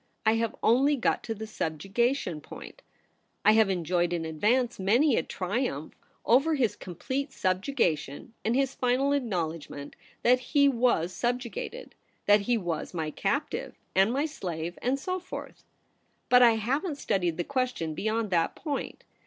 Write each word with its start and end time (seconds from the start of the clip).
1 0.25 0.35
have 0.39 0.55
only 0.63 0.95
got 0.95 1.23
to 1.23 1.35
the 1.35 1.45
subjugation 1.45 2.41
point; 2.41 2.81
I 3.45 3.51
have 3.51 3.69
enjoyed 3.69 4.13
in 4.13 4.25
advance 4.25 4.79
many 4.79 5.15
a 5.15 5.21
triumph 5.21 5.93
over 6.25 6.55
his 6.55 6.75
complete 6.75 7.31
subjugation 7.31 8.33
and 8.43 8.55
his 8.55 8.73
final 8.73 9.13
acknowledgment 9.13 9.95
that 10.23 10.39
i86 10.39 10.53
THE 10.53 10.67
REBEL 10.69 10.73
ROSE. 10.73 10.73
he 10.73 10.79
was 11.07 11.13
subjugated; 11.13 11.95
that 12.25 12.39
he 12.41 12.57
was 12.57 12.95
my 12.95 13.11
captive 13.11 13.75
and 13.93 14.11
my 14.11 14.25
slave, 14.25 14.75
and 14.81 14.99
so 14.99 15.19
forth. 15.19 15.63
But 16.29 16.41
I 16.41 16.53
haven't 16.55 16.95
studied 16.95 17.37
the 17.37 17.43
question 17.43 17.93
beyond 17.93 18.31
that 18.31 18.55
point. 18.55 19.03